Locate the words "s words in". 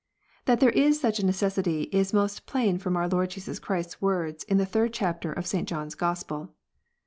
3.91-4.57